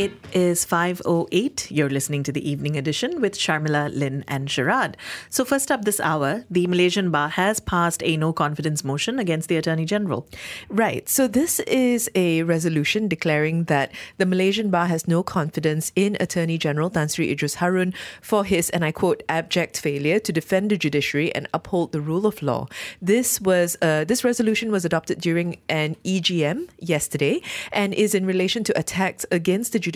It 0.00 0.12
is 0.32 0.64
5.08. 0.64 1.70
You're 1.70 1.90
listening 1.90 2.22
to 2.22 2.32
the 2.32 2.50
evening 2.50 2.74
edition 2.74 3.20
with 3.20 3.34
Sharmila, 3.34 3.94
Lynn 3.94 4.24
and 4.26 4.48
Sharad. 4.48 4.94
So 5.28 5.44
first 5.44 5.70
up 5.70 5.84
this 5.84 6.00
hour, 6.00 6.46
the 6.50 6.66
Malaysian 6.68 7.10
Bar 7.10 7.28
has 7.28 7.60
passed 7.60 8.02
a 8.02 8.16
no 8.16 8.32
confidence 8.32 8.82
motion 8.82 9.18
against 9.18 9.50
the 9.50 9.58
Attorney 9.58 9.84
General. 9.84 10.26
Right. 10.70 11.06
So 11.06 11.28
this 11.28 11.60
is 11.66 12.08
a 12.14 12.44
resolution 12.44 13.08
declaring 13.08 13.64
that 13.64 13.92
the 14.16 14.24
Malaysian 14.24 14.70
Bar 14.70 14.86
has 14.86 15.06
no 15.06 15.22
confidence 15.22 15.92
in 15.94 16.16
Attorney 16.18 16.56
General 16.56 16.88
Tan 16.88 17.10
Sri 17.10 17.36
Idrus 17.36 17.56
Harun 17.56 17.92
for 18.22 18.46
his, 18.46 18.70
and 18.70 18.86
I 18.86 18.92
quote, 18.92 19.22
abject 19.28 19.78
failure 19.78 20.18
to 20.18 20.32
defend 20.32 20.70
the 20.70 20.78
judiciary 20.78 21.30
and 21.34 21.46
uphold 21.52 21.92
the 21.92 22.00
rule 22.00 22.24
of 22.24 22.40
law. 22.40 22.68
This 23.02 23.38
was 23.38 23.76
uh, 23.82 24.04
this 24.04 24.24
resolution 24.24 24.72
was 24.72 24.86
adopted 24.86 25.20
during 25.20 25.58
an 25.68 25.96
EGM 26.06 26.70
yesterday 26.78 27.42
and 27.70 27.92
is 27.92 28.14
in 28.14 28.24
relation 28.24 28.64
to 28.64 28.78
attacks 28.78 29.26
against 29.30 29.74
the 29.74 29.78
judiciary 29.78 29.89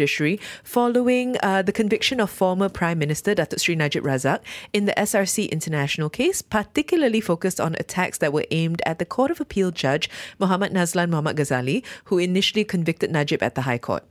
following 0.63 1.37
uh, 1.43 1.63
the 1.63 1.73
conviction 1.73 2.21
of 2.21 2.31
former 2.31 2.69
Prime 2.69 2.99
Minister 2.99 3.35
Datuk 3.35 3.61
Sri 3.61 3.75
Najib 3.75 4.05
Razak 4.05 4.41
in 4.73 4.85
the 4.85 4.93
SRC 4.93 5.51
International 5.51 6.09
case, 6.11 6.43
particularly 6.43 7.21
focused 7.21 7.61
on 7.61 7.75
attacks 7.75 8.19
that 8.19 8.33
were 8.33 8.47
aimed 8.51 8.83
at 8.87 8.99
the 8.99 9.05
Court 9.05 9.31
of 9.31 9.41
Appeal 9.41 9.71
judge 9.71 10.09
Muhammad 10.39 10.73
Nazlan 10.73 11.11
Muhammad 11.11 11.37
Ghazali, 11.37 11.85
who 12.07 12.19
initially 12.19 12.65
convicted 12.65 13.11
Najib 13.11 13.43
at 13.43 13.55
the 13.55 13.63
High 13.63 13.79
Court. 13.79 14.05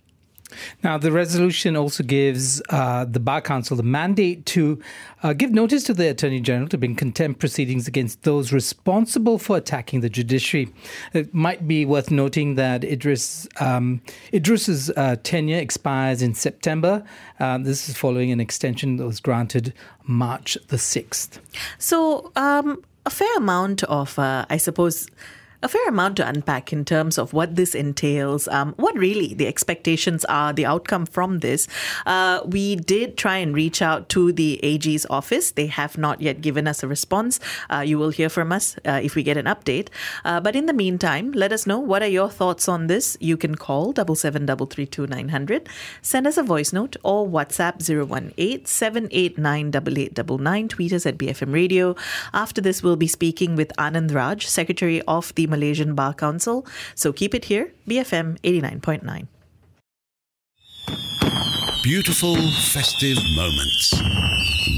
Now, 0.83 0.97
the 0.97 1.11
resolution 1.11 1.75
also 1.75 2.03
gives 2.03 2.61
uh, 2.69 3.05
the 3.05 3.19
Bar 3.19 3.41
Council 3.41 3.77
the 3.77 3.83
mandate 3.83 4.45
to 4.47 4.79
uh, 5.21 5.33
give 5.33 5.51
notice 5.51 5.83
to 5.85 5.93
the 5.93 6.09
Attorney 6.09 6.39
General 6.39 6.67
to 6.69 6.77
bring 6.77 6.95
contempt 6.95 7.39
proceedings 7.39 7.87
against 7.87 8.23
those 8.23 8.51
responsible 8.51 9.37
for 9.37 9.57
attacking 9.57 10.01
the 10.01 10.09
judiciary. 10.09 10.73
It 11.13 11.33
might 11.33 11.67
be 11.67 11.85
worth 11.85 12.11
noting 12.11 12.55
that 12.55 12.81
Idrus 12.81 13.47
um, 13.61 14.01
Idrus's 14.31 14.89
uh, 14.91 15.15
tenure 15.23 15.57
expires 15.57 16.21
in 16.21 16.33
September. 16.33 17.03
Uh, 17.39 17.57
this 17.57 17.89
is 17.89 17.97
following 17.97 18.31
an 18.31 18.39
extension 18.39 18.97
that 18.97 19.05
was 19.05 19.19
granted 19.19 19.73
March 20.05 20.57
the 20.67 20.77
6th. 20.77 21.39
So, 21.77 22.31
um, 22.35 22.83
a 23.05 23.09
fair 23.09 23.35
amount 23.37 23.83
of, 23.83 24.17
uh, 24.17 24.45
I 24.49 24.57
suppose, 24.57 25.07
a 25.63 25.67
fair 25.67 25.87
amount 25.87 26.17
to 26.17 26.27
unpack 26.27 26.71
in 26.71 26.85
terms 26.85 27.17
of 27.17 27.33
what 27.33 27.55
this 27.55 27.73
entails, 27.73 28.47
um, 28.49 28.73
what 28.77 28.95
really 28.95 29.33
the 29.33 29.47
expectations 29.47 30.25
are, 30.25 30.53
the 30.53 30.65
outcome 30.65 31.05
from 31.05 31.39
this. 31.39 31.67
Uh, 32.05 32.41
we 32.45 32.75
did 32.75 33.17
try 33.17 33.37
and 33.37 33.55
reach 33.55 33.81
out 33.81 34.09
to 34.09 34.31
the 34.31 34.59
AG's 34.63 35.05
office. 35.09 35.51
They 35.51 35.67
have 35.67 35.97
not 35.97 36.21
yet 36.21 36.41
given 36.41 36.67
us 36.67 36.83
a 36.83 36.87
response. 36.87 37.39
Uh, 37.71 37.79
you 37.79 37.97
will 37.97 38.09
hear 38.09 38.29
from 38.29 38.51
us 38.51 38.75
uh, 38.85 38.99
if 39.01 39.15
we 39.15 39.23
get 39.23 39.37
an 39.37 39.45
update. 39.45 39.87
Uh, 40.25 40.39
but 40.41 40.55
in 40.55 40.65
the 40.65 40.73
meantime, 40.73 41.31
let 41.31 41.51
us 41.51 41.65
know 41.65 41.79
what 41.79 42.03
are 42.03 42.07
your 42.07 42.29
thoughts 42.29 42.67
on 42.67 42.87
this. 42.87 43.17
You 43.19 43.37
can 43.37 43.55
call 43.55 43.93
double 43.93 44.15
seven 44.15 44.45
double 44.45 44.65
three 44.65 44.85
two 44.85 45.07
nine 45.07 45.29
hundred, 45.29 45.69
send 46.01 46.27
us 46.27 46.37
a 46.37 46.43
voice 46.43 46.73
note 46.73 46.97
or 47.03 47.27
WhatsApp 47.27 47.81
018 48.37 48.65
789 48.65 49.63
8899. 49.69 50.67
Tweet 50.67 50.93
us 50.93 51.05
at 51.05 51.17
BFM 51.17 51.53
Radio. 51.53 51.95
After 52.33 52.61
this, 52.61 52.83
we'll 52.83 52.95
be 52.95 53.07
speaking 53.07 53.55
with 53.55 53.71
Anand 53.77 54.13
Raj, 54.13 54.45
Secretary 54.45 55.01
of 55.03 55.33
the 55.35 55.47
Malaysian 55.53 55.93
Bar 55.93 56.13
Council. 56.25 56.65
So 56.95 57.13
keep 57.13 57.33
it 57.37 57.45
here, 57.45 57.71
BFM 57.87 58.39
89.9. 58.41 59.27
Beautiful 61.83 62.37
festive 62.71 63.19
moments. 63.35 63.93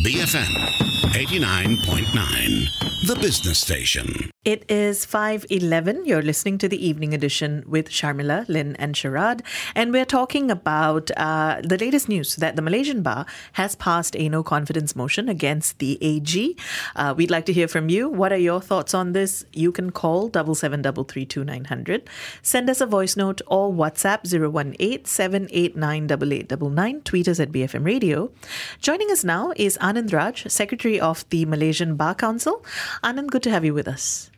BFM 0.04 0.95
89.9, 1.16 3.08
the 3.08 3.16
business 3.16 3.60
station. 3.60 4.30
It 4.44 4.64
is 4.70 5.06
5.11. 5.08 6.06
You're 6.06 6.22
listening 6.22 6.58
to 6.60 6.68
the 6.68 6.88
evening 6.88 7.16
edition 7.16 7.64
with 7.66 7.90
Sharmila, 7.90 8.48
Lynn 8.48 8.76
and 8.76 8.94
Sharad. 8.94 9.42
And 9.74 9.92
we're 9.92 10.06
talking 10.06 10.52
about 10.52 11.10
uh, 11.18 11.62
the 11.64 11.78
latest 11.78 12.10
news 12.10 12.36
that 12.36 12.56
the 12.58 12.62
Malaysian 12.62 13.02
Bar 13.02 13.26
has 13.54 13.76
passed 13.76 14.16
a 14.18 14.30
no 14.30 14.44
confidence 14.44 14.96
motion 14.96 15.30
against 15.30 15.80
the 15.80 15.98
AG. 16.00 16.58
Uh, 16.96 17.16
we'd 17.18 17.32
like 17.32 17.46
to 17.46 17.54
hear 17.54 17.68
from 17.68 17.90
you. 17.90 18.08
What 18.08 18.32
are 18.32 18.38
your 18.38 18.62
thoughts 18.62 18.94
on 18.94 19.14
this? 19.14 19.46
You 19.54 19.72
can 19.72 19.92
call 19.92 20.30
77332900. 20.30 22.04
Send 22.44 22.70
us 22.70 22.82
a 22.82 22.86
voice 22.86 23.18
note 23.18 23.42
or 23.48 23.72
WhatsApp 23.72 24.32
018 24.32 25.06
789 25.06 27.02
Tweet 27.04 27.28
us 27.30 27.40
at 27.40 27.52
BFM 27.52 27.86
Radio. 27.86 28.32
Joining 28.80 29.10
us 29.10 29.24
now 29.24 29.54
is 29.56 29.76
Anand 29.80 30.14
Raj, 30.14 30.46
Secretary 30.52 31.00
of 31.06 31.24
the 31.30 31.46
Malaysian 31.46 31.96
Bar 31.96 32.16
Council. 32.16 32.66
Anand, 33.04 33.30
good 33.30 33.44
to 33.44 33.52
have 33.52 33.64
you 33.64 33.74
with 33.74 33.88
us. 33.88 34.30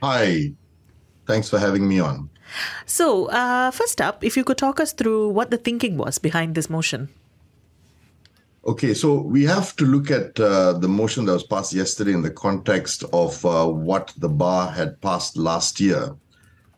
Hi, 0.00 0.52
thanks 1.26 1.50
for 1.50 1.58
having 1.58 1.88
me 1.88 1.98
on. 1.98 2.30
So, 2.86 3.26
uh, 3.30 3.70
first 3.70 4.00
up, 4.00 4.24
if 4.24 4.36
you 4.36 4.44
could 4.44 4.58
talk 4.58 4.80
us 4.80 4.92
through 4.92 5.28
what 5.28 5.50
the 5.50 5.58
thinking 5.58 5.96
was 5.96 6.18
behind 6.18 6.54
this 6.54 6.70
motion. 6.70 7.08
Okay, 8.64 8.94
so 8.94 9.20
we 9.20 9.44
have 9.44 9.74
to 9.76 9.84
look 9.84 10.10
at 10.10 10.38
uh, 10.38 10.74
the 10.74 10.88
motion 10.88 11.24
that 11.24 11.32
was 11.32 11.44
passed 11.44 11.72
yesterday 11.72 12.12
in 12.12 12.22
the 12.22 12.30
context 12.30 13.04
of 13.12 13.44
uh, 13.44 13.66
what 13.66 14.12
the 14.18 14.28
bar 14.28 14.70
had 14.70 15.00
passed 15.00 15.36
last 15.36 15.80
year. 15.80 16.14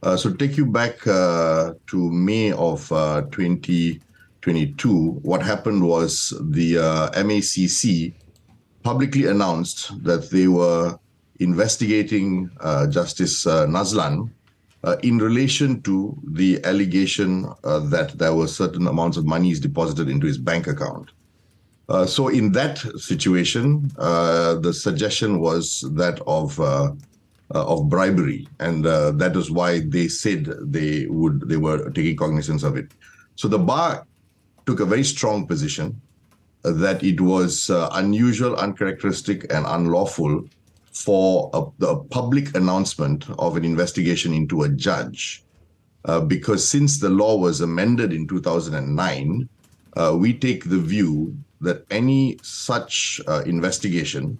Uh, 0.03 0.17
so, 0.17 0.33
take 0.33 0.57
you 0.57 0.65
back 0.65 1.07
uh, 1.07 1.75
to 1.89 2.11
May 2.11 2.53
of 2.53 2.91
uh, 2.91 3.23
2022. 4.43 5.21
What 5.23 5.43
happened 5.43 5.87
was 5.87 6.33
the 6.41 6.75
MACC 7.15 8.15
publicly 8.83 9.27
announced 9.27 10.03
that 10.05 10.31
they 10.31 10.49
were 10.49 10.99
investigating 11.41 12.51
uh, 12.61 12.87
Justice 12.87 13.47
uh, 13.47 13.67
Nazlan 13.67 14.31
uh, 14.85 14.97
in 15.03 15.19
relation 15.19 15.83
to 15.83 16.17
the 16.33 16.65
allegation 16.65 17.47
uh, 17.65 17.81
that 17.81 18.17
there 18.19 18.35
were 18.35 18.47
certain 18.47 18.87
amounts 18.87 19.17
of 19.17 19.27
monies 19.27 19.61
deposited 19.61 20.09
into 20.09 20.27
his 20.27 20.39
bank 20.39 20.67
account. 20.67 21.11
Uh, 21.89 22.07
so, 22.07 22.29
in 22.29 22.53
that 22.53 22.79
situation, 22.97 23.91
uh, 23.99 24.55
the 24.55 24.73
suggestion 24.73 25.41
was 25.41 25.85
that 25.95 26.21
of 26.27 26.59
of 27.53 27.89
bribery, 27.89 28.47
and 28.61 28.85
that 28.85 29.33
is 29.35 29.51
why 29.51 29.81
they 29.81 30.07
said 30.07 30.45
they 30.61 31.07
would 31.07 31.49
they 31.49 31.57
were 31.57 31.91
taking 31.91 32.17
cognizance 32.17 32.63
of 32.63 32.77
it. 32.77 32.93
So 33.35 33.49
the 33.49 33.59
bar 33.59 34.07
took 34.71 34.81
a 34.81 34.85
very 34.85 35.03
strong 35.05 35.47
position 35.47 36.01
that 36.63 37.03
it 37.03 37.21
was 37.21 37.71
unusual, 37.93 38.55
uncharacteristic, 38.57 39.53
and 39.53 39.67
unlawful 39.67 40.45
for 40.93 41.51
a, 41.53 41.65
the 41.79 41.97
public 42.11 42.55
announcement 42.55 43.29
of 43.39 43.57
an 43.57 43.65
investigation 43.65 44.33
into 44.33 44.63
a 44.63 44.69
judge. 44.69 45.43
Uh, 46.05 46.21
because 46.21 46.67
since 46.67 47.01
the 47.01 47.09
law 47.09 47.37
was 47.37 47.61
amended 47.61 48.13
in 48.13 48.29
2009, 48.29 49.49
uh, 49.97 50.17
we 50.17 50.33
take 50.33 50.69
the 50.69 50.79
view 50.79 51.37
that 51.61 51.85
any 51.91 52.39
such 52.43 53.21
uh, 53.27 53.43
investigation, 53.47 54.39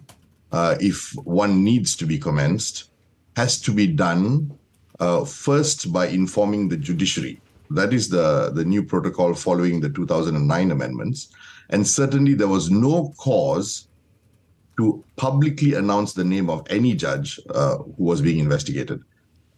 uh, 0.53 0.75
if 0.79 1.11
one 1.25 1.61
needs 1.61 1.95
to 1.95 2.05
be 2.05 2.17
commenced, 2.17 2.89
has 3.35 3.59
to 3.59 3.73
be 3.73 3.85
done 3.85 4.57
uh, 5.01 5.25
first 5.25 5.91
by 5.91 6.07
informing 6.07 6.69
the 6.69 6.77
judiciary. 6.77 7.40
That 7.73 7.93
is 7.93 8.09
the, 8.09 8.51
the 8.53 8.65
new 8.65 8.83
protocol 8.83 9.33
following 9.33 9.79
the 9.79 9.89
2009 9.89 10.71
amendments. 10.71 11.29
And 11.69 11.87
certainly 11.87 12.33
there 12.33 12.47
was 12.47 12.69
no 12.69 13.13
cause 13.17 13.87
to 14.77 15.03
publicly 15.15 15.75
announce 15.75 16.13
the 16.13 16.23
name 16.23 16.49
of 16.49 16.65
any 16.69 16.95
judge 16.95 17.39
uh, 17.49 17.77
who 17.77 18.03
was 18.03 18.21
being 18.21 18.39
investigated. 18.39 19.01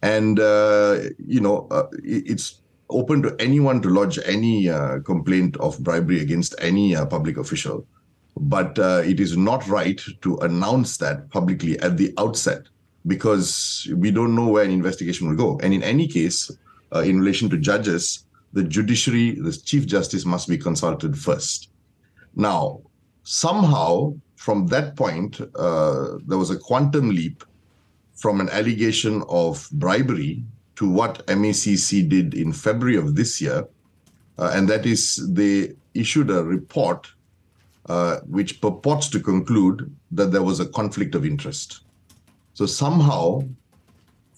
And, 0.02 0.38
uh, 0.38 0.98
you 1.26 1.40
know, 1.40 1.66
uh, 1.70 1.86
it's 2.02 2.60
open 2.90 3.22
to 3.22 3.34
anyone 3.38 3.80
to 3.82 3.88
lodge 3.88 4.18
any 4.24 4.68
uh, 4.68 5.00
complaint 5.00 5.56
of 5.56 5.78
bribery 5.82 6.20
against 6.20 6.54
any 6.58 6.94
uh, 6.94 7.06
public 7.06 7.38
official. 7.38 7.86
But 8.36 8.78
uh, 8.78 9.02
it 9.04 9.20
is 9.20 9.36
not 9.36 9.66
right 9.68 10.00
to 10.22 10.36
announce 10.38 10.98
that 10.98 11.30
publicly 11.30 11.78
at 11.80 11.96
the 11.96 12.12
outset 12.18 12.62
because 13.06 13.88
we 13.96 14.10
don't 14.10 14.34
know 14.34 14.48
where 14.48 14.64
an 14.64 14.70
investigation 14.70 15.28
will 15.28 15.36
go. 15.36 15.58
And 15.62 15.72
in 15.72 15.82
any 15.82 16.08
case, 16.08 16.50
in 17.02 17.18
relation 17.18 17.48
to 17.50 17.56
judges, 17.56 18.24
the 18.52 18.62
judiciary, 18.62 19.32
the 19.32 19.52
Chief 19.52 19.86
Justice 19.86 20.24
must 20.24 20.48
be 20.48 20.56
consulted 20.56 21.18
first. 21.18 21.70
Now, 22.36 22.80
somehow 23.24 24.14
from 24.36 24.66
that 24.68 24.96
point, 24.96 25.40
uh, 25.40 26.18
there 26.26 26.38
was 26.38 26.50
a 26.50 26.58
quantum 26.58 27.10
leap 27.10 27.44
from 28.14 28.40
an 28.40 28.48
allegation 28.50 29.22
of 29.28 29.68
bribery 29.72 30.44
to 30.76 30.88
what 30.88 31.26
MACC 31.26 32.08
did 32.08 32.34
in 32.34 32.52
February 32.52 32.96
of 32.96 33.14
this 33.14 33.40
year. 33.40 33.66
Uh, 34.38 34.52
and 34.54 34.68
that 34.68 34.86
is, 34.86 35.16
they 35.32 35.72
issued 35.94 36.30
a 36.30 36.44
report 36.44 37.08
uh, 37.86 38.20
which 38.26 38.60
purports 38.60 39.08
to 39.08 39.20
conclude 39.20 39.94
that 40.10 40.32
there 40.32 40.42
was 40.42 40.60
a 40.60 40.66
conflict 40.66 41.14
of 41.14 41.24
interest. 41.24 41.80
So 42.54 42.66
somehow, 42.66 43.42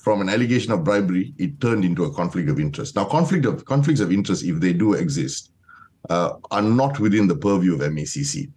from 0.07 0.21
an 0.21 0.29
allegation 0.29 0.71
of 0.71 0.85
bribery, 0.85 1.35
it 1.37 1.61
turned 1.61 1.85
into 1.85 2.05
a 2.05 2.15
conflict 2.15 2.49
of 2.49 2.61
interest. 2.61 2.95
Now, 2.95 3.07
conflict 3.07 3.45
of 3.45 3.65
conflicts 3.65 3.99
of 3.99 4.13
interest, 4.13 4.45
if 4.45 4.61
they 4.61 4.73
do 4.73 4.95
exist, 4.95 5.51
uh, 6.09 6.35
are 6.53 6.63
not 6.63 7.01
within 7.01 7.27
the 7.27 7.35
purview 7.35 7.75
of 7.75 7.81
MACC. 7.81 8.49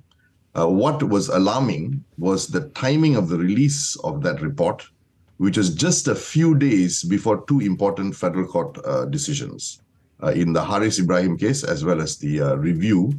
Uh, 0.53 0.67
what 0.67 1.01
was 1.01 1.27
alarming 1.29 2.03
was 2.19 2.45
the 2.45 2.69
timing 2.75 3.15
of 3.15 3.29
the 3.29 3.37
release 3.39 3.95
of 4.03 4.21
that 4.21 4.43
report, 4.43 4.85
which 5.37 5.57
was 5.57 5.73
just 5.73 6.07
a 6.07 6.13
few 6.13 6.53
days 6.53 7.03
before 7.03 7.43
two 7.47 7.61
important 7.61 8.15
federal 8.15 8.45
court 8.45 8.77
uh, 8.85 9.05
decisions 9.05 9.81
uh, 10.21 10.27
in 10.27 10.53
the 10.53 10.63
Haris 10.63 10.99
Ibrahim 10.99 11.35
case 11.35 11.63
as 11.63 11.83
well 11.83 11.99
as 11.99 12.17
the 12.17 12.41
uh, 12.41 12.55
review 12.57 13.11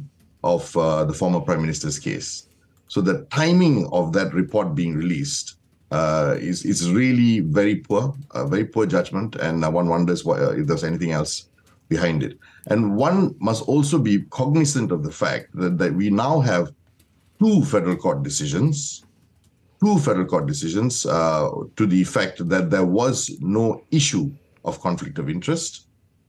of 0.45 0.77
uh, 0.77 1.03
the 1.03 1.13
former 1.13 1.41
prime 1.41 1.59
minister's 1.59 1.99
case. 1.99 2.47
So 2.87 3.01
the 3.01 3.25
timing 3.25 3.89
of 3.91 4.13
that 4.13 4.33
report 4.33 4.73
being 4.73 4.95
released 4.95 5.57
uh, 5.91 6.35
is 6.39 6.65
is 6.65 6.89
really 6.91 7.41
very 7.41 7.75
poor, 7.75 8.15
uh, 8.31 8.45
very 8.45 8.65
poor 8.65 8.85
judgment, 8.85 9.35
and 9.35 9.63
uh, 9.63 9.69
one 9.69 9.87
wonders 9.87 10.23
why, 10.23 10.39
uh, 10.39 10.51
if 10.51 10.67
there's 10.67 10.83
anything 10.83 11.11
else 11.11 11.49
behind 11.89 12.23
it. 12.23 12.37
And 12.67 12.95
one 12.95 13.35
must 13.39 13.63
also 13.67 13.99
be 13.99 14.21
cognizant 14.29 14.91
of 14.91 15.03
the 15.03 15.11
fact 15.11 15.53
that, 15.55 15.77
that 15.77 15.93
we 15.93 16.09
now 16.09 16.39
have 16.39 16.71
two 17.39 17.65
federal 17.65 17.97
court 17.97 18.23
decisions, 18.23 19.03
two 19.83 19.97
federal 19.99 20.25
court 20.25 20.45
decisions 20.45 21.05
uh, 21.05 21.49
to 21.75 21.85
the 21.85 22.01
effect 22.01 22.47
that 22.47 22.69
there 22.69 22.85
was 22.85 23.35
no 23.41 23.83
issue 23.91 24.31
of 24.63 24.79
conflict 24.79 25.19
of 25.19 25.29
interest 25.29 25.87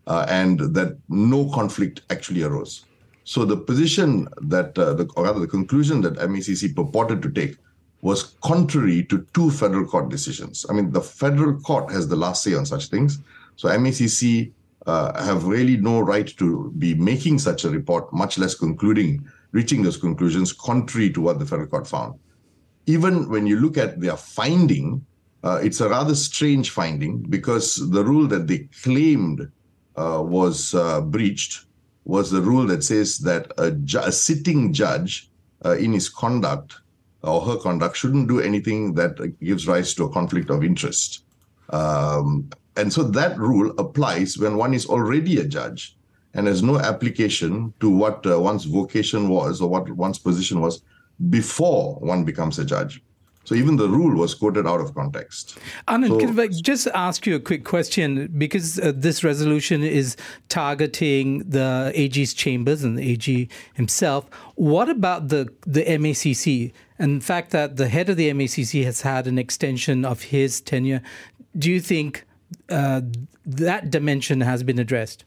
uh, 0.09 0.27
and 0.29 0.59
that 0.75 0.97
no 1.09 1.49
conflict 1.51 2.03
actually 2.11 2.43
arose. 2.43 2.87
So 3.25 3.45
the 3.45 3.57
position 3.57 4.27
that, 4.41 4.75
the, 4.75 5.09
or 5.17 5.25
rather 5.25 5.39
the 5.39 5.47
conclusion 5.47 6.01
that 6.01 6.15
MACC 6.15 6.75
purported 6.75 7.23
to 7.23 7.31
take 7.31 7.57
was 8.03 8.35
contrary 8.43 9.05
to 9.05 9.27
two 9.33 9.51
federal 9.51 9.87
court 9.87 10.09
decisions. 10.09 10.67
I 10.69 10.73
mean, 10.75 10.91
the 10.91 11.01
federal 11.01 11.59
court 11.61 11.91
has 11.93 12.09
the 12.09 12.17
last 12.17 12.43
say 12.43 12.55
on 12.55 12.67
such 12.67 12.89
things. 12.89 13.21
So 13.57 13.69
MACC 13.69 14.53
uh, 14.87 15.25
have 15.25 15.45
really 15.45 15.77
no 15.77 16.01
right 16.01 16.27
to 16.37 16.73
be 16.79 16.95
making 16.95 17.39
such 17.39 17.65
a 17.65 17.71
report, 17.71 18.13
much 18.13 18.39
less 18.39 18.57
concluding, 18.57 19.25
reaching 19.53 19.83
those 19.83 19.97
conclusions 19.97 20.53
contrary 20.53 21.11
to 21.11 21.21
what 21.21 21.39
the 21.39 21.47
federal 21.47 21.69
court 21.69 21.87
found. 21.87 22.19
Even 22.87 23.29
when 23.31 23.47
you 23.47 23.61
look 23.61 23.79
at 23.79 24.01
their 24.01 24.17
finding, 24.17 25.07
uh, 25.45 25.61
it's 25.63 25.81
a 25.81 25.89
rather 25.89 26.17
strange 26.17 26.71
finding 26.71 27.19
because 27.23 27.89
the 27.91 28.05
rule 28.05 28.27
that 28.27 28.49
they 28.49 28.69
claimed 28.83 29.49
uh, 29.97 30.21
was 30.21 30.75
uh, 30.75 31.01
breached 31.01 31.67
was 32.05 32.33
the 32.33 32.43
rule 32.43 32.67
that 32.67 32.83
says 32.83 33.19
that 33.19 33.53
a, 33.59 33.71
ju- 33.71 34.01
a 34.01 34.11
sitting 34.11 34.73
judge 34.73 35.31
uh, 35.65 35.77
in 35.77 35.93
his 35.93 36.09
conduct 36.09 36.82
or 37.23 37.41
her 37.41 37.57
conduct 37.57 37.97
shouldn't 37.97 38.29
do 38.29 38.41
anything 38.41 38.95
that 38.95 39.39
gives 39.41 39.67
rise 39.67 39.95
to 39.95 40.05
a 40.05 40.11
conflict 40.11 40.51
of 40.51 40.65
interest. 40.65 41.25
Um, 41.71 42.51
and 42.77 42.93
so 42.93 43.03
that 43.03 43.39
rule 43.39 43.73
applies 43.79 44.39
when 44.39 44.57
one 44.57 44.75
is 44.75 44.87
already 44.87 45.39
a 45.41 45.45
judge 45.45 45.97
and 46.35 46.47
has 46.47 46.63
no 46.63 46.79
application 46.79 47.73
to 47.81 47.91
what 47.91 48.27
uh, 48.27 48.41
one's 48.41 48.65
vocation 48.65 49.29
was 49.29 49.61
or 49.61 49.69
what 49.69 49.91
one's 49.91 50.19
position 50.19 50.61
was 50.61 50.83
before 51.29 51.97
one 51.97 52.25
becomes 52.25 52.59
a 52.59 52.65
judge. 52.65 53.03
So 53.45 53.55
even 53.55 53.77
the 53.77 53.89
rule 53.89 54.17
was 54.17 54.35
quoted 54.35 54.67
out 54.67 54.81
of 54.81 54.95
context. 54.95 55.59
Anand, 55.89 56.09
so, 56.09 56.19
can 56.21 56.39
I 56.39 56.47
just 56.49 56.87
ask 56.89 57.27
you 57.27 57.35
a 57.35 57.41
quick 57.41 57.65
question? 57.65 58.29
Because 58.39 58.79
uh, 58.79 58.93
this 58.95 59.25
resolution 59.25 59.83
is 59.83 60.17
targeting 60.49 61.39
the 61.41 61.93
AG's 61.95 62.35
chambers 62.35 62.85
and 62.85 62.99
the 62.99 63.11
AG 63.11 63.49
himself. 63.75 64.29
What 64.55 64.89
about 64.89 65.29
the, 65.29 65.53
the 65.67 65.85
MACC 65.85 66.73
and 66.99 67.21
the 67.21 67.25
fact 67.25 67.51
that 67.51 67.77
the 67.77 67.89
head 67.89 68.09
of 68.09 68.17
the 68.17 68.33
MACC 68.33 68.85
has 68.85 69.01
had 69.01 69.27
an 69.27 69.39
extension 69.39 70.05
of 70.05 70.23
his 70.23 70.61
tenure? 70.61 71.03
Do 71.59 71.71
you 71.71 71.81
think 71.81 72.25
uh, 72.69 73.01
that 73.45 73.91
dimension 73.91 74.41
has 74.41 74.63
been 74.63 74.79
addressed? 74.79 75.25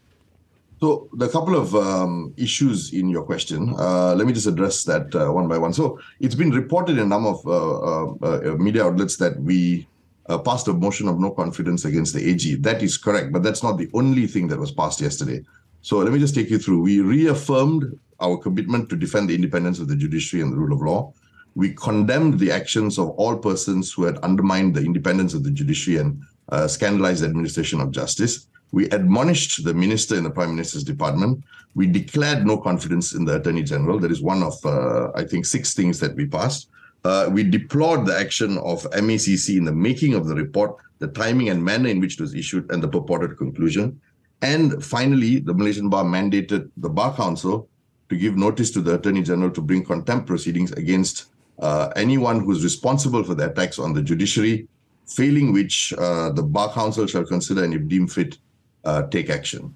So, 0.86 1.10
the 1.14 1.28
couple 1.30 1.56
of 1.56 1.74
um, 1.74 2.32
issues 2.38 2.94
in 2.94 3.10
your 3.10 3.24
question, 3.24 3.74
uh, 3.76 4.14
let 4.14 4.28
me 4.28 4.34
just 4.34 4.46
address 4.46 4.84
that 4.84 5.16
uh, 5.16 5.32
one 5.32 5.48
by 5.48 5.58
one. 5.58 5.74
So, 5.74 6.00
it's 6.20 6.36
been 6.36 6.52
reported 6.52 7.00
in 7.00 7.06
a 7.06 7.08
number 7.08 7.30
of 7.30 7.42
uh, 7.48 7.80
uh, 7.80 8.52
uh 8.52 8.56
media 8.58 8.86
outlets 8.86 9.18
that 9.18 9.36
we 9.42 9.88
uh, 10.30 10.38
passed 10.38 10.68
a 10.68 10.74
motion 10.74 11.08
of 11.08 11.20
no 11.20 11.32
confidence 11.32 11.86
against 11.86 12.14
the 12.14 12.30
AG. 12.30 12.58
That 12.58 12.84
is 12.84 12.98
correct, 12.98 13.34
but 13.34 13.42
that's 13.42 13.64
not 13.64 13.80
the 13.80 13.90
only 13.96 14.28
thing 14.28 14.48
that 14.50 14.60
was 14.60 14.72
passed 14.72 15.02
yesterday. 15.02 15.44
So, 15.82 15.98
let 15.98 16.14
me 16.14 16.20
just 16.20 16.36
take 16.36 16.52
you 16.52 16.60
through. 16.60 16.82
We 16.82 17.00
reaffirmed 17.00 18.00
our 18.20 18.38
commitment 18.38 18.88
to 18.90 18.96
defend 18.96 19.28
the 19.28 19.34
independence 19.34 19.80
of 19.80 19.88
the 19.88 19.96
judiciary 19.96 20.44
and 20.44 20.54
the 20.54 20.58
rule 20.58 20.72
of 20.72 20.84
law. 20.84 21.12
We 21.56 21.74
condemned 21.74 22.38
the 22.38 22.52
actions 22.52 23.00
of 23.00 23.10
all 23.22 23.36
persons 23.38 23.92
who 23.92 24.04
had 24.04 24.20
undermined 24.20 24.76
the 24.76 24.86
independence 24.86 25.34
of 25.34 25.44
the 25.44 25.50
judiciary 25.50 25.98
and 25.98 26.70
scandalized 26.70 27.24
the 27.24 27.28
administration 27.28 27.82
of 27.82 27.90
justice. 27.90 28.46
We 28.76 28.90
admonished 28.90 29.64
the 29.64 29.74
minister 29.74 30.18
in 30.18 30.26
the 30.26 30.30
prime 30.30 30.50
minister's 30.50 30.84
department. 30.84 31.42
We 31.76 31.88
declared 31.88 32.46
no 32.46 32.58
confidence 32.58 33.14
in 33.14 33.24
the 33.24 33.38
attorney 33.38 33.64
general. 33.64 34.00
That 34.00 34.12
is 34.12 34.22
one 34.22 34.44
of, 34.44 34.54
uh, 34.66 35.14
I 35.16 35.24
think, 35.24 35.46
six 35.46 35.74
things 35.74 35.98
that 36.02 36.14
we 36.14 36.26
passed. 36.26 36.68
Uh, 37.06 37.30
we 37.32 37.42
deplored 37.44 38.06
the 38.06 38.18
action 38.20 38.58
of 38.58 38.84
MACC 38.92 39.56
in 39.56 39.64
the 39.64 39.72
making 39.72 40.14
of 40.14 40.28
the 40.28 40.36
report, 40.36 40.76
the 41.00 41.08
timing 41.08 41.48
and 41.48 41.64
manner 41.64 41.88
in 41.88 42.02
which 42.02 42.16
it 42.16 42.20
was 42.20 42.36
issued, 42.36 42.70
and 42.70 42.84
the 42.84 42.90
purported 42.90 43.38
conclusion. 43.38 43.98
And 44.42 44.84
finally, 44.84 45.40
the 45.40 45.54
Malaysian 45.54 45.88
Bar 45.90 46.04
mandated 46.04 46.70
the 46.76 46.90
Bar 46.90 47.16
Council 47.16 47.70
to 48.10 48.18
give 48.18 48.36
notice 48.36 48.72
to 48.72 48.82
the 48.82 48.96
Attorney 48.96 49.24
General 49.24 49.52
to 49.52 49.62
bring 49.62 49.86
contempt 49.86 50.28
proceedings 50.28 50.74
against 50.74 51.28
uh, 51.60 51.94
anyone 51.96 52.42
who 52.42 52.52
is 52.52 52.62
responsible 52.62 53.24
for 53.24 53.36
the 53.36 53.50
attacks 53.50 53.80
on 53.80 53.94
the 53.94 54.02
judiciary, 54.02 54.68
failing 55.08 55.54
which 55.54 55.94
uh, 55.98 56.30
the 56.32 56.44
Bar 56.44 56.74
Council 56.74 57.08
shall 57.08 57.24
consider 57.24 57.64
and, 57.64 57.74
if 57.74 57.88
deemed 57.88 58.12
fit, 58.12 58.38
uh, 58.86 59.08
take 59.08 59.30
action. 59.30 59.76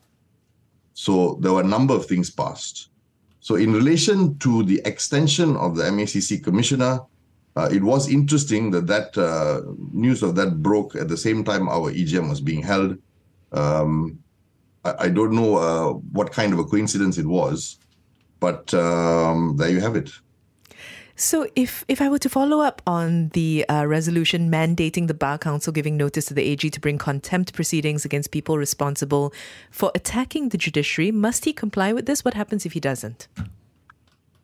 So 0.93 1.37
there 1.41 1.53
were 1.53 1.61
a 1.61 1.67
number 1.67 1.93
of 1.93 2.05
things 2.05 2.29
passed. 2.29 2.89
So 3.39 3.55
in 3.55 3.73
relation 3.73 4.37
to 4.39 4.63
the 4.63 4.81
extension 4.85 5.55
of 5.55 5.75
the 5.75 5.83
MACC 5.83 6.43
commissioner, 6.43 6.99
uh, 7.55 7.69
it 7.71 7.83
was 7.83 8.09
interesting 8.09 8.71
that 8.71 8.87
that 8.87 9.17
uh, 9.17 9.61
news 9.91 10.23
of 10.23 10.35
that 10.35 10.61
broke 10.61 10.95
at 10.95 11.07
the 11.07 11.17
same 11.17 11.43
time 11.43 11.67
our 11.67 11.91
EGM 11.91 12.29
was 12.29 12.41
being 12.41 12.61
held. 12.61 12.97
Um, 13.51 14.19
I, 14.85 14.93
I, 15.05 15.09
don't 15.09 15.33
know 15.33 15.57
uh, 15.57 15.93
what 16.11 16.31
kind 16.31 16.53
of 16.53 16.59
a 16.59 16.63
coincidence 16.63 17.17
it 17.17 17.25
was, 17.25 17.79
but 18.39 18.71
um, 18.73 19.57
there 19.57 19.69
you 19.69 19.79
have 19.79 19.95
it. 19.95 20.11
So, 21.19 21.45
if, 21.53 21.83
if 21.89 22.01
I 22.01 22.07
were 22.07 22.17
to 22.19 22.29
follow 22.29 22.61
up 22.61 22.81
on 22.87 23.27
the 23.33 23.67
uh, 23.67 23.85
resolution 23.85 24.49
mandating 24.49 25.09
the 25.09 25.13
Bar 25.13 25.37
Council 25.37 25.73
giving 25.73 25.97
notice 25.97 26.27
to 26.27 26.33
the 26.33 26.41
AG 26.41 26.69
to 26.69 26.79
bring 26.79 26.97
contempt 26.97 27.53
proceedings 27.53 28.05
against 28.05 28.31
people 28.31 28.57
responsible 28.57 29.33
for 29.69 29.91
attacking 29.93 30.47
the 30.49 30.57
judiciary, 30.57 31.11
must 31.11 31.43
he 31.43 31.51
comply 31.51 31.91
with 31.91 32.05
this? 32.05 32.23
What 32.23 32.35
happens 32.35 32.65
if 32.65 32.71
he 32.71 32.79
doesn't? 32.79 33.27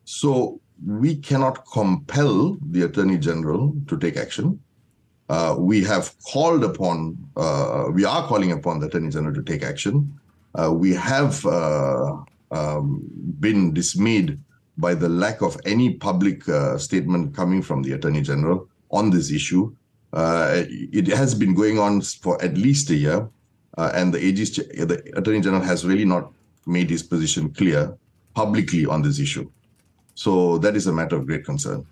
So, 0.04 0.60
we 0.86 1.16
cannot 1.16 1.64
compel 1.72 2.58
the 2.60 2.82
Attorney 2.82 3.16
General 3.16 3.74
to 3.86 3.96
take 3.96 4.18
action. 4.18 4.60
Uh, 5.30 5.56
we 5.58 5.82
have 5.82 6.14
called 6.30 6.62
upon, 6.62 7.16
uh, 7.38 7.86
we 7.90 8.04
are 8.04 8.28
calling 8.28 8.52
upon 8.52 8.80
the 8.80 8.88
Attorney 8.88 9.08
General 9.08 9.32
to 9.32 9.42
take 9.42 9.62
action. 9.62 10.12
Uh, 10.54 10.70
we 10.74 10.92
have 10.92 11.44
uh, 11.46 12.16
um, 12.50 13.02
been 13.40 13.72
dismayed 13.72 14.38
by 14.78 14.94
the 14.94 15.08
lack 15.08 15.42
of 15.42 15.58
any 15.64 15.94
public 15.94 16.48
uh, 16.48 16.76
statement 16.78 17.34
coming 17.34 17.62
from 17.62 17.82
the 17.82 17.92
Attorney 17.92 18.20
General 18.20 18.68
on 18.90 19.10
this 19.10 19.30
issue. 19.32 19.74
Uh, 20.12 20.64
it 20.68 21.06
has 21.08 21.34
been 21.34 21.54
going 21.54 21.78
on 21.78 22.00
for 22.00 22.42
at 22.42 22.56
least 22.56 22.90
a 22.90 22.94
year, 22.94 23.28
uh, 23.78 23.90
and 23.94 24.12
the 24.12 24.18
AG's, 24.18 24.56
the 24.56 25.02
Attorney 25.16 25.40
General 25.40 25.62
has 25.62 25.84
really 25.84 26.04
not 26.04 26.32
made 26.66 26.90
his 26.90 27.02
position 27.02 27.52
clear 27.52 27.96
publicly 28.34 28.86
on 28.86 29.02
this 29.02 29.18
issue. 29.18 29.50
So 30.14 30.58
that 30.58 30.76
is 30.76 30.86
a 30.86 30.92
matter 30.92 31.16
of 31.16 31.26
great 31.26 31.44
concern. 31.44 31.86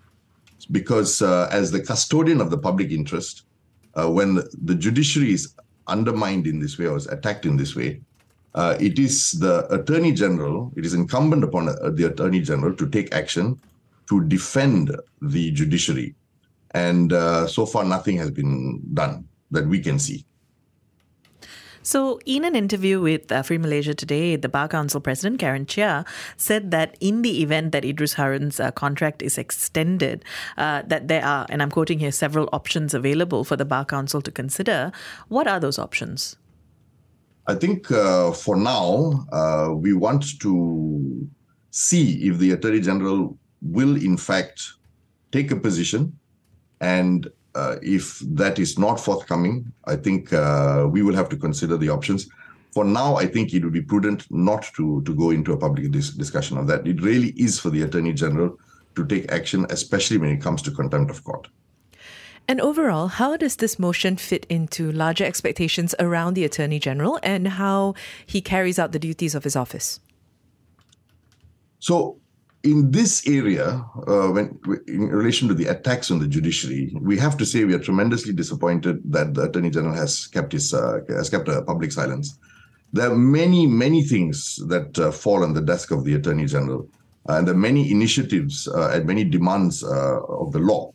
Because 0.71 1.21
uh, 1.21 1.47
as 1.51 1.71
the 1.71 1.81
custodian 1.81 2.41
of 2.41 2.49
the 2.49 2.57
public 2.57 2.91
interest, 2.91 3.43
uh, 3.95 4.09
when 4.09 4.35
the 4.63 4.75
judiciary 4.75 5.33
is 5.33 5.53
undermined 5.87 6.47
in 6.47 6.59
this 6.59 6.77
way 6.77 6.87
or 6.87 6.97
is 6.97 7.07
attacked 7.07 7.45
in 7.45 7.55
this 7.55 7.75
way, 7.75 8.01
uh, 8.55 8.77
it 8.79 8.97
is 8.97 9.31
the 9.33 9.67
Attorney 9.73 10.13
General, 10.13 10.71
it 10.75 10.85
is 10.85 10.93
incumbent 10.93 11.43
upon 11.43 11.69
uh, 11.69 11.89
the 11.91 12.05
Attorney 12.05 12.39
General 12.39 12.73
to 12.75 12.89
take 12.89 13.13
action 13.13 13.59
to 14.09 14.23
defend 14.23 14.95
the 15.21 15.51
judiciary. 15.51 16.15
And 16.71 17.11
uh, 17.11 17.47
so 17.47 17.65
far, 17.65 17.83
nothing 17.83 18.17
has 18.17 18.31
been 18.31 18.81
done 18.93 19.27
that 19.51 19.67
we 19.67 19.79
can 19.79 19.99
see. 19.99 20.25
So, 21.83 22.19
in 22.25 22.43
an 22.45 22.55
interview 22.55 22.99
with 22.99 23.31
uh, 23.31 23.43
Free 23.43 23.59
Malaysia 23.59 23.93
today, 23.93 24.37
the 24.37 24.49
Bar 24.49 24.67
Council 24.69 24.99
President 24.99 25.39
Karen 25.39 25.67
Cheah 25.67 26.03
said 26.35 26.71
that 26.71 26.97
in 26.99 27.21
the 27.21 27.43
event 27.43 27.73
that 27.73 27.83
Idrus 27.83 28.15
Harun's 28.15 28.59
uh, 28.59 28.71
contract 28.71 29.21
is 29.21 29.37
extended, 29.37 30.25
uh, 30.57 30.81
that 30.87 31.09
there 31.09 31.23
are, 31.23 31.45
and 31.47 31.61
I'm 31.61 31.69
quoting 31.69 31.99
here, 31.99 32.11
several 32.11 32.49
options 32.51 32.95
available 32.95 33.43
for 33.43 33.55
the 33.55 33.65
Bar 33.65 33.85
Council 33.85 34.19
to 34.23 34.31
consider. 34.31 34.91
What 35.27 35.47
are 35.47 35.59
those 35.59 35.77
options? 35.77 36.37
I 37.47 37.55
think 37.55 37.91
uh, 37.91 38.31
for 38.31 38.55
now, 38.55 39.25
uh, 39.31 39.71
we 39.73 39.93
want 39.93 40.39
to 40.39 41.27
see 41.69 42.27
if 42.27 42.39
the 42.39 42.51
Attorney 42.51 42.81
General 42.81 43.37
will, 43.61 43.95
in 43.95 44.17
fact, 44.17 44.63
take 45.31 45.51
a 45.51 45.55
position 45.55 46.17
and 46.81 47.27
uh, 47.53 47.77
if 47.81 48.19
that 48.19 48.59
is 48.59 48.77
not 48.77 48.99
forthcoming, 48.99 49.71
I 49.85 49.95
think 49.95 50.33
uh, 50.33 50.87
we 50.89 51.03
will 51.03 51.15
have 51.15 51.29
to 51.29 51.37
consider 51.37 51.77
the 51.77 51.89
options. 51.89 52.27
For 52.73 52.83
now, 52.83 53.15
I 53.15 53.27
think 53.27 53.53
it 53.53 53.63
would 53.63 53.73
be 53.73 53.81
prudent 53.81 54.29
not 54.29 54.63
to, 54.75 55.01
to 55.03 55.15
go 55.15 55.29
into 55.29 55.53
a 55.53 55.57
public 55.57 55.91
dis- 55.91 56.09
discussion 56.09 56.57
of 56.57 56.67
that. 56.67 56.85
It 56.85 57.01
really 57.01 57.29
is 57.37 57.59
for 57.59 57.69
the 57.69 57.83
Attorney 57.83 58.13
General 58.13 58.57
to 58.95 59.05
take 59.05 59.31
action, 59.31 59.65
especially 59.69 60.17
when 60.17 60.31
it 60.31 60.41
comes 60.41 60.61
to 60.63 60.71
contempt 60.71 61.11
of 61.11 61.23
court. 61.23 61.47
And 62.47 62.61
overall, 62.61 63.07
how 63.07 63.37
does 63.37 63.55
this 63.55 63.79
motion 63.79 64.17
fit 64.17 64.45
into 64.49 64.91
larger 64.91 65.25
expectations 65.25 65.95
around 65.99 66.35
the 66.35 66.45
Attorney 66.45 66.79
General 66.79 67.19
and 67.23 67.47
how 67.47 67.95
he 68.25 68.39
carries 68.39 68.77
out 68.77 68.91
the 68.91 68.99
duties 68.99 69.33
of 69.33 69.43
his 69.43 69.55
office? 69.55 69.99
So, 71.79 72.19
in 72.63 72.91
this 72.91 73.27
area, 73.27 73.85
uh, 74.07 74.29
when 74.29 74.59
in 74.87 75.07
relation 75.09 75.47
to 75.47 75.53
the 75.53 75.67
attacks 75.67 76.09
on 76.09 76.19
the 76.19 76.27
judiciary, 76.27 76.91
we 76.99 77.17
have 77.17 77.37
to 77.37 77.45
say 77.45 77.63
we 77.63 77.75
are 77.75 77.79
tremendously 77.79 78.33
disappointed 78.33 79.01
that 79.11 79.35
the 79.35 79.43
Attorney 79.43 79.69
General 79.69 79.93
has 79.93 80.25
kept 80.27 80.51
his 80.51 80.73
uh, 80.73 81.01
has 81.09 81.29
kept 81.29 81.47
a 81.47 81.61
public 81.61 81.91
silence. 81.91 82.39
There 82.91 83.11
are 83.11 83.15
many, 83.15 83.67
many 83.67 84.03
things 84.03 84.59
that 84.67 84.97
uh, 84.97 85.11
fall 85.11 85.43
on 85.43 85.53
the 85.53 85.61
desk 85.61 85.91
of 85.91 86.05
the 86.05 86.15
Attorney 86.15 86.45
General, 86.45 86.89
and 87.27 87.47
there 87.47 87.53
are 87.53 87.57
many 87.57 87.91
initiatives 87.91 88.67
uh, 88.67 88.91
and 88.93 89.05
many 89.05 89.23
demands 89.23 89.83
uh, 89.83 90.21
of 90.23 90.51
the 90.51 90.59
law. 90.59 90.94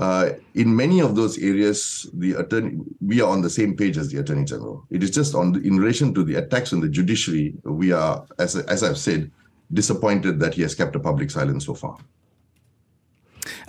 Uh, 0.00 0.30
in 0.54 0.74
many 0.74 0.98
of 0.98 1.14
those 1.14 1.36
areas, 1.38 2.08
the 2.14 2.32
attorney 2.32 2.78
we 3.02 3.20
are 3.20 3.28
on 3.28 3.42
the 3.42 3.50
same 3.50 3.76
page 3.76 3.98
as 3.98 4.08
the 4.08 4.18
Attorney 4.18 4.46
General. 4.46 4.82
It 4.88 5.02
is 5.02 5.10
just 5.10 5.34
on 5.34 5.52
the, 5.52 5.60
in 5.60 5.76
relation 5.76 6.14
to 6.14 6.24
the 6.24 6.36
attacks 6.36 6.72
on 6.72 6.80
the 6.80 6.88
judiciary, 6.88 7.52
we 7.64 7.92
are, 7.92 8.24
as 8.38 8.56
as 8.56 8.82
I've 8.82 8.96
said, 8.96 9.30
disappointed 9.74 10.40
that 10.40 10.54
he 10.54 10.62
has 10.62 10.74
kept 10.74 10.96
a 10.96 10.98
public 10.98 11.30
silence 11.30 11.66
so 11.66 11.74
far. 11.74 11.98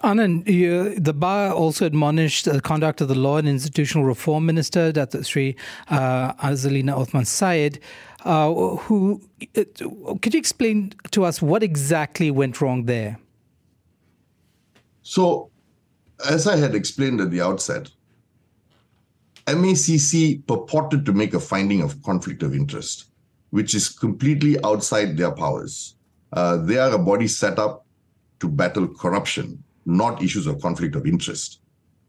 Anand, 0.05 0.47
you, 0.47 0.97
the 0.97 1.13
bar 1.13 1.51
also 1.51 1.85
admonished 1.85 2.45
the 2.45 2.61
conduct 2.61 3.01
of 3.01 3.09
the 3.09 3.15
Law 3.15 3.35
and 3.35 3.49
Institutional 3.49 4.05
Reform 4.05 4.45
Minister, 4.45 4.93
Datuk 4.93 5.25
Sri 5.25 5.57
uh, 5.89 6.31
Azalina 6.35 6.97
Othman 6.97 7.25
Said, 7.25 7.79
uh, 8.23 8.53
who 8.53 9.21
uh, 9.57 9.63
could 10.21 10.33
you 10.33 10.39
explain 10.39 10.93
to 11.11 11.25
us 11.25 11.41
what 11.41 11.61
exactly 11.61 12.31
went 12.31 12.61
wrong 12.61 12.85
there? 12.85 13.19
So, 15.03 15.50
as 16.29 16.47
I 16.47 16.55
had 16.55 16.75
explained 16.75 17.21
at 17.21 17.31
the 17.31 17.41
outset, 17.41 17.89
MACC 19.47 20.45
purported 20.47 21.05
to 21.05 21.13
make 21.13 21.33
a 21.33 21.39
finding 21.39 21.81
of 21.81 22.01
conflict 22.03 22.43
of 22.43 22.53
interest 22.53 23.11
which 23.51 23.75
is 23.75 23.87
completely 23.89 24.57
outside 24.63 25.15
their 25.15 25.31
powers. 25.31 25.95
Uh, 26.33 26.57
they 26.57 26.77
are 26.77 26.93
a 26.93 26.97
body 26.97 27.27
set 27.27 27.59
up 27.59 27.85
to 28.39 28.49
battle 28.49 28.87
corruption, 28.87 29.63
not 29.85 30.23
issues 30.23 30.47
of 30.47 30.59
conflict 30.61 30.95
of 30.95 31.05
interest. 31.05 31.59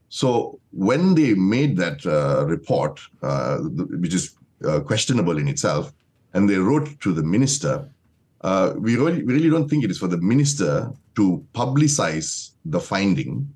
So 0.08 0.60
when 0.70 1.14
they 1.14 1.34
made 1.34 1.76
that 1.76 2.06
uh, 2.06 2.46
report, 2.46 3.00
uh, 3.22 3.58
which 3.58 4.14
is 4.14 4.34
uh, 4.64 4.80
questionable 4.80 5.38
in 5.38 5.48
itself, 5.48 5.92
and 6.34 6.48
they 6.48 6.56
wrote 6.56 7.00
to 7.00 7.12
the 7.12 7.22
minister, 7.22 7.88
uh, 8.42 8.74
we 8.76 8.96
really, 8.96 9.22
we 9.24 9.34
really 9.34 9.50
don't 9.50 9.68
think 9.68 9.84
it 9.84 9.90
is 9.90 9.98
for 9.98 10.08
the 10.08 10.18
minister 10.18 10.90
to 11.16 11.44
publicize 11.54 12.52
the 12.64 12.80
finding 12.80 13.52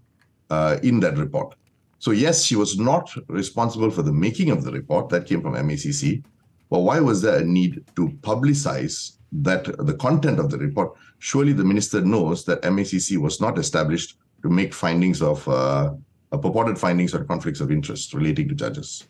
uh, 0.51 0.79
in 0.83 1.01
that 1.01 1.17
report. 1.17 1.55
So 1.99 2.11
yes, 2.11 2.45
she 2.45 2.57
was 2.57 2.79
not 2.79 3.13
responsible 3.29 3.91
for 3.91 4.03
the 4.03 4.13
making 4.13 4.51
of 4.51 4.65
the 4.65 4.73
report 4.73 5.09
that 5.11 5.27
came 5.27 5.43
from 5.43 5.55
MACC, 5.55 6.23
But 6.71 6.81
why 6.81 7.01
was 7.01 7.23
there 7.23 7.39
a 7.39 7.45
need 7.45 7.85
to 7.97 8.09
publicize 8.21 9.17
that 9.33 9.65
the 9.87 9.95
content 9.95 10.39
of 10.39 10.51
the 10.51 10.59
report? 10.59 10.93
Surely 11.19 11.53
the 11.53 11.65
minister 11.65 12.01
knows 12.01 12.45
that 12.45 12.63
MACC 12.63 13.19
was 13.19 13.41
not 13.41 13.59
established 13.59 14.19
to 14.43 14.51
make 14.51 14.75
findings 14.75 15.23
of 15.23 15.47
uh, 15.49 15.93
purported 16.31 16.79
findings 16.79 17.15
or 17.15 17.25
conflicts 17.25 17.61
of 17.61 17.71
interest 17.71 18.13
relating 18.13 18.49
to 18.49 18.55
judges. 18.55 19.05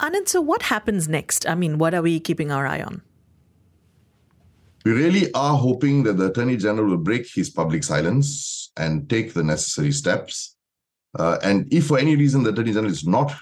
Anand, 0.00 0.28
so 0.28 0.40
what 0.40 0.62
happens 0.62 1.08
next? 1.08 1.48
I 1.48 1.54
mean, 1.54 1.78
what 1.78 1.94
are 1.94 2.02
we 2.02 2.18
keeping 2.18 2.50
our 2.50 2.66
eye 2.66 2.82
on? 2.82 3.02
We 4.84 4.92
really 4.92 5.32
are 5.32 5.56
hoping 5.56 6.02
that 6.04 6.14
the 6.14 6.26
Attorney 6.26 6.56
General 6.56 6.88
will 6.88 6.96
break 6.96 7.28
his 7.32 7.48
public 7.48 7.84
silence 7.84 8.61
and 8.76 9.08
take 9.08 9.34
the 9.34 9.42
necessary 9.42 9.92
steps. 9.92 10.56
Uh, 11.18 11.38
and 11.42 11.72
if 11.72 11.86
for 11.86 11.98
any 11.98 12.16
reason 12.16 12.42
the 12.42 12.50
Attorney 12.50 12.72
General 12.72 12.90
is 12.90 13.06
not 13.06 13.34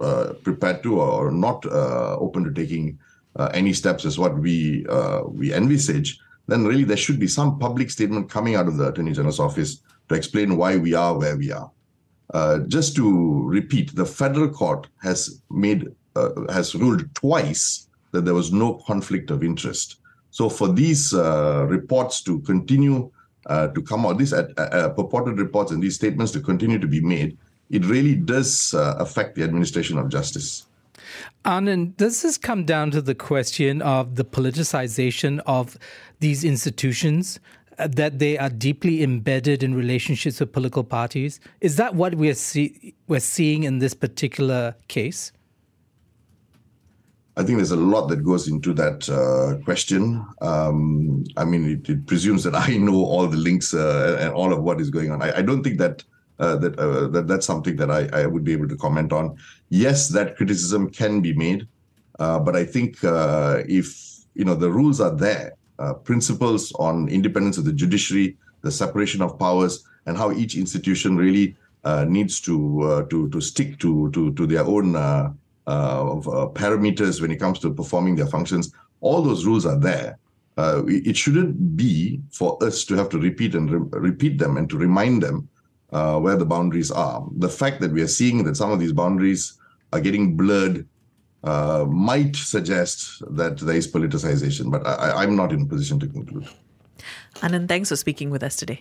uh, 0.00 0.32
prepared 0.42 0.82
to 0.82 1.00
or 1.00 1.30
not 1.30 1.64
uh, 1.66 2.16
open 2.16 2.42
to 2.42 2.52
taking 2.52 2.98
uh, 3.36 3.48
any 3.54 3.72
steps 3.72 4.04
as 4.04 4.18
what 4.18 4.36
we 4.36 4.84
we 5.28 5.54
envisage, 5.54 6.18
then 6.48 6.64
really 6.64 6.84
there 6.84 6.96
should 6.96 7.20
be 7.20 7.28
some 7.28 7.58
public 7.58 7.90
statement 7.90 8.28
coming 8.28 8.56
out 8.56 8.66
of 8.66 8.76
the 8.76 8.88
Attorney 8.88 9.12
General's 9.12 9.38
office 9.38 9.80
to 10.08 10.14
explain 10.16 10.56
why 10.56 10.76
we 10.76 10.94
are 10.94 11.16
where 11.16 11.36
we 11.36 11.52
are. 11.52 11.70
just 12.66 12.96
to 12.96 13.44
repeat, 13.46 13.94
the 13.94 14.04
federal 14.04 14.48
court 14.48 14.88
has 15.02 15.40
made 15.50 15.86
has 16.50 16.74
ruled 16.74 17.14
twice 17.14 17.88
that 18.10 18.24
there 18.24 18.34
was 18.34 18.52
no 18.52 18.74
conflict 18.86 19.30
of 19.30 19.44
interest. 19.44 19.96
So 20.30 20.48
for 20.48 20.68
these 20.72 21.14
uh, 21.14 21.66
reports 21.68 22.22
to 22.22 22.40
continue 22.40 23.11
uh, 23.46 23.68
to 23.68 23.82
come 23.82 24.06
out, 24.06 24.18
these 24.18 24.32
uh, 24.32 24.92
purported 24.96 25.38
reports 25.38 25.72
and 25.72 25.82
these 25.82 25.94
statements 25.94 26.32
to 26.32 26.40
continue 26.40 26.78
to 26.78 26.86
be 26.86 27.00
made, 27.00 27.36
it 27.70 27.84
really 27.86 28.14
does 28.14 28.74
uh, 28.74 28.94
affect 28.98 29.34
the 29.34 29.42
administration 29.42 29.98
of 29.98 30.08
justice. 30.08 30.66
Anand, 31.44 31.96
does 31.96 32.22
this 32.22 32.38
come 32.38 32.64
down 32.64 32.90
to 32.92 33.02
the 33.02 33.14
question 33.14 33.82
of 33.82 34.14
the 34.14 34.24
politicization 34.24 35.40
of 35.46 35.76
these 36.20 36.44
institutions? 36.44 37.40
Uh, 37.78 37.88
that 37.88 38.18
they 38.18 38.36
are 38.36 38.50
deeply 38.50 39.02
embedded 39.02 39.62
in 39.62 39.74
relationships 39.74 40.38
with 40.38 40.52
political 40.52 40.84
parties. 40.84 41.40
Is 41.62 41.76
that 41.76 41.94
what 41.94 42.16
we're 42.16 42.34
see- 42.34 42.94
we're 43.08 43.18
seeing 43.18 43.64
in 43.64 43.78
this 43.78 43.94
particular 43.94 44.74
case? 44.88 45.32
I 47.36 47.42
think 47.42 47.56
there's 47.56 47.70
a 47.70 47.76
lot 47.76 48.08
that 48.08 48.24
goes 48.24 48.46
into 48.46 48.74
that 48.74 49.08
uh, 49.08 49.62
question. 49.64 50.26
Um, 50.42 51.24
I 51.38 51.46
mean, 51.46 51.70
it, 51.70 51.88
it, 51.88 52.06
presumes 52.06 52.44
that 52.44 52.54
I 52.68 52.76
know 52.76 53.04
all 53.04 53.26
the 53.26 53.38
links 53.38 53.72
uh, 53.72 54.18
and 54.20 54.32
all 54.32 54.52
of 54.52 54.62
what 54.62 54.80
is 54.80 54.90
going 54.90 55.10
on. 55.10 55.22
I, 55.22 55.38
I 55.38 55.42
don't 55.42 55.62
think 55.62 55.78
that 55.78 56.04
uh, 56.38 56.56
that, 56.56 56.78
uh, 56.78 57.06
that 57.08 57.28
that's 57.28 57.46
something 57.46 57.76
that 57.76 57.90
I, 57.90 58.08
I 58.12 58.26
would 58.26 58.42
be 58.42 58.52
able 58.52 58.68
to 58.68 58.76
comment 58.76 59.12
on. 59.12 59.36
Yes, 59.68 60.08
that 60.08 60.36
criticism 60.36 60.90
can 60.90 61.20
be 61.20 61.32
made, 61.32 61.68
uh, 62.18 62.38
but 62.40 62.56
I 62.56 62.64
think 62.64 63.02
uh, 63.04 63.62
if 63.66 63.96
you 64.34 64.44
know 64.44 64.54
the 64.54 64.70
rules 64.70 65.00
are 65.00 65.14
there, 65.14 65.52
principles 66.04 66.72
on 66.78 67.08
independence 67.08 67.58
of 67.58 67.64
the 67.64 67.72
judiciary, 67.72 68.36
the 68.62 68.70
separation 68.70 69.22
of 69.22 69.38
powers, 69.38 69.84
and 70.06 70.16
how 70.16 70.32
each 70.32 70.56
institution 70.56 71.16
really 71.16 71.56
needs 72.06 72.40
to 72.40 73.06
to 73.08 73.28
to 73.28 73.40
stick 73.40 73.78
to 73.78 74.10
to 74.10 74.32
to 74.32 74.46
their 74.46 74.64
own 74.64 74.92
parameters 75.66 77.20
when 77.20 77.30
it 77.30 77.38
comes 77.38 77.58
to 77.60 77.72
performing 77.72 78.16
their 78.16 78.26
functions. 78.26 78.72
All 79.00 79.22
those 79.22 79.44
rules 79.44 79.66
are 79.66 79.78
there. 79.78 80.18
it 80.58 81.16
shouldn't 81.16 81.76
be 81.76 82.20
for 82.30 82.62
us 82.62 82.84
to 82.84 82.94
have 82.94 83.08
to 83.10 83.18
repeat 83.18 83.54
and 83.54 83.70
re- 83.70 84.00
repeat 84.10 84.38
them 84.38 84.56
and 84.56 84.68
to 84.70 84.76
remind 84.76 85.22
them 85.22 85.48
uh, 85.92 86.18
where 86.18 86.36
the 86.36 86.46
boundaries 86.46 86.90
are. 86.90 87.26
The 87.36 87.48
fact 87.48 87.80
that 87.80 87.92
we 87.92 88.02
are 88.02 88.08
seeing 88.08 88.44
that 88.44 88.56
some 88.56 88.70
of 88.70 88.80
these 88.80 88.92
boundaries 88.92 89.58
are 89.92 90.00
getting 90.00 90.36
blurred 90.36 90.86
uh, 91.44 91.84
might 91.88 92.36
suggest 92.36 93.22
that 93.36 93.58
there 93.58 93.76
is 93.76 93.90
politicization, 93.90 94.70
but 94.70 94.86
I, 94.86 95.22
I'm 95.22 95.36
not 95.36 95.52
in 95.52 95.62
a 95.62 95.66
position 95.66 95.98
to 96.00 96.06
conclude. 96.06 96.48
Anand, 97.36 97.68
thanks 97.68 97.88
for 97.88 97.96
speaking 97.96 98.30
with 98.30 98.42
us 98.42 98.56
today. 98.56 98.80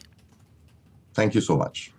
Thank 1.13 1.35
you 1.35 1.41
so 1.41 1.57
much. 1.57 1.91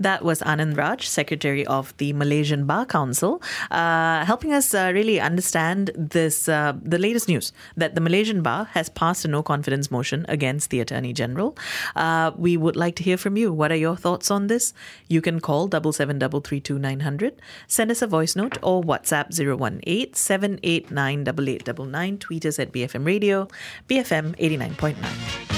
That 0.00 0.24
was 0.24 0.40
Anand 0.40 0.76
Raj, 0.76 1.06
Secretary 1.06 1.66
of 1.66 1.96
the 1.98 2.12
Malaysian 2.12 2.66
Bar 2.66 2.86
Council, 2.86 3.42
uh, 3.70 4.24
helping 4.24 4.52
us 4.52 4.74
uh, 4.74 4.90
really 4.94 5.20
understand 5.20 5.90
this 5.94 6.48
uh, 6.48 6.72
the 6.82 6.98
latest 6.98 7.28
news 7.28 7.52
that 7.76 7.94
the 7.94 8.00
Malaysian 8.00 8.42
Bar 8.42 8.64
has 8.72 8.88
passed 8.88 9.24
a 9.24 9.28
no 9.28 9.42
confidence 9.42 9.90
motion 9.90 10.24
against 10.28 10.70
the 10.70 10.80
Attorney 10.80 11.12
General. 11.12 11.56
Uh, 11.96 12.30
we 12.36 12.56
would 12.56 12.76
like 12.76 12.96
to 12.96 13.02
hear 13.02 13.16
from 13.16 13.36
you. 13.36 13.52
What 13.52 13.72
are 13.72 13.76
your 13.76 13.96
thoughts 13.96 14.30
on 14.30 14.46
this? 14.46 14.72
You 15.08 15.20
can 15.20 15.40
call 15.40 15.68
double 15.68 15.92
seven 15.92 16.18
double 16.18 16.40
three 16.40 16.60
two 16.60 16.78
nine 16.78 17.00
hundred, 17.00 17.40
send 17.66 17.90
us 17.90 18.02
a 18.02 18.06
voice 18.06 18.36
note 18.36 18.58
or 18.62 18.82
WhatsApp 18.82 19.38
018 19.38 20.14
789 20.14 21.20
8899. 21.24 22.18
Tweet 22.18 22.46
us 22.46 22.58
at 22.58 22.72
BFM 22.72 23.06
Radio, 23.06 23.48
BFM 23.88 24.36
89.9. 24.36 25.57